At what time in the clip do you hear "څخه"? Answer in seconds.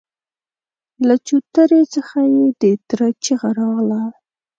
1.93-2.19